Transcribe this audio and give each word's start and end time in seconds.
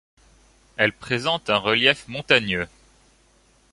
Elle 0.77 0.93
présente 0.93 1.51
un 1.51 1.57
relief 1.57 2.07
montagneux. 2.07 2.67